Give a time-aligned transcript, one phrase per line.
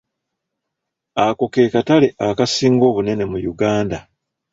[1.25, 3.97] Ako ke katale akasinga obunene mu Uganda.